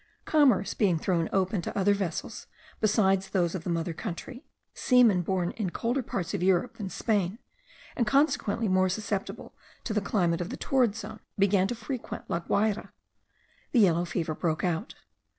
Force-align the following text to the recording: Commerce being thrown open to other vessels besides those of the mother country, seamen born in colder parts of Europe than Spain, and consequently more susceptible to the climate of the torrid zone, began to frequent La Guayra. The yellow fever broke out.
Commerce 0.25 0.73
being 0.73 0.97
thrown 0.97 1.29
open 1.31 1.61
to 1.61 1.77
other 1.77 1.93
vessels 1.93 2.47
besides 2.79 3.29
those 3.29 3.53
of 3.53 3.63
the 3.63 3.69
mother 3.69 3.93
country, 3.93 4.43
seamen 4.73 5.21
born 5.21 5.51
in 5.51 5.69
colder 5.69 6.01
parts 6.01 6.33
of 6.33 6.41
Europe 6.41 6.77
than 6.77 6.89
Spain, 6.89 7.37
and 7.95 8.07
consequently 8.07 8.67
more 8.67 8.89
susceptible 8.89 9.53
to 9.83 9.93
the 9.93 10.01
climate 10.01 10.41
of 10.41 10.49
the 10.49 10.57
torrid 10.57 10.95
zone, 10.95 11.19
began 11.37 11.67
to 11.67 11.75
frequent 11.75 12.27
La 12.31 12.39
Guayra. 12.39 12.89
The 13.73 13.79
yellow 13.81 14.03
fever 14.05 14.33
broke 14.33 14.63
out. 14.63 14.95